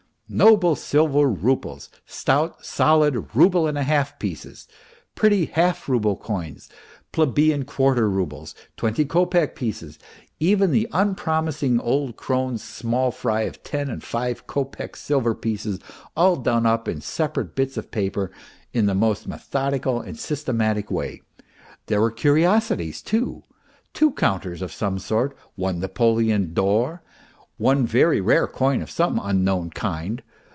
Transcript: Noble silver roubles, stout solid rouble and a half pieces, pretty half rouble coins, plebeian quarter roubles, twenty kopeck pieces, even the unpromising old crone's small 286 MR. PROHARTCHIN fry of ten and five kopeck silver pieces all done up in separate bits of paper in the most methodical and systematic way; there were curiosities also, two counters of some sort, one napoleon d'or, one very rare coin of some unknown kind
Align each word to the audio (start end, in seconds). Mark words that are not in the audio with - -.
Noble 0.41 0.77
silver 0.77 1.27
roubles, 1.27 1.89
stout 2.05 2.63
solid 2.65 3.35
rouble 3.35 3.67
and 3.67 3.77
a 3.77 3.83
half 3.83 4.17
pieces, 4.17 4.65
pretty 5.13 5.47
half 5.47 5.89
rouble 5.89 6.15
coins, 6.15 6.69
plebeian 7.11 7.65
quarter 7.65 8.09
roubles, 8.09 8.55
twenty 8.77 9.03
kopeck 9.03 9.57
pieces, 9.57 9.99
even 10.39 10.71
the 10.71 10.87
unpromising 10.93 11.81
old 11.81 12.15
crone's 12.15 12.63
small 12.63 13.11
286 13.11 13.19
MR. 13.19 13.21
PROHARTCHIN 13.21 13.41
fry 13.41 13.41
of 13.41 13.63
ten 13.87 13.93
and 13.93 14.01
five 14.05 14.47
kopeck 14.47 14.95
silver 14.95 15.35
pieces 15.35 15.81
all 16.15 16.37
done 16.37 16.65
up 16.65 16.87
in 16.87 17.01
separate 17.01 17.53
bits 17.53 17.75
of 17.75 17.91
paper 17.91 18.31
in 18.71 18.85
the 18.85 18.95
most 18.95 19.27
methodical 19.27 19.99
and 19.99 20.17
systematic 20.17 20.89
way; 20.89 21.21
there 21.87 21.99
were 21.99 22.09
curiosities 22.09 23.03
also, 23.05 23.43
two 23.93 24.13
counters 24.13 24.61
of 24.61 24.71
some 24.71 24.97
sort, 24.97 25.35
one 25.55 25.81
napoleon 25.81 26.53
d'or, 26.53 27.01
one 27.57 27.85
very 27.85 28.19
rare 28.19 28.47
coin 28.47 28.81
of 28.81 28.89
some 28.89 29.19
unknown 29.23 29.69
kind 29.69 30.19